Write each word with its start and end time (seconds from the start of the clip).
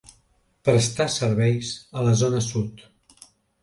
Prestà 0.69 1.07
serveis 1.17 1.71
a 2.03 2.09
la 2.11 2.19
zona 2.25 2.45
sud. 2.51 2.87